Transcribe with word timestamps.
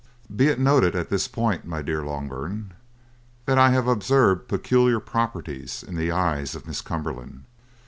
"Be 0.35 0.47
it 0.47 0.59
noted 0.59 0.95
at 0.95 1.09
this 1.11 1.27
point, 1.27 1.63
my 1.63 1.83
dear 1.83 2.01
Loughburne, 2.03 2.73
that 3.45 3.59
I 3.59 3.69
have 3.69 3.85
observed 3.87 4.47
peculiar 4.47 4.99
properties 4.99 5.83
in 5.83 5.95
the 5.95 6.11
eyes 6.11 6.55
of 6.55 6.65
Miss 6.65 6.81
Cumberland. 6.81 7.43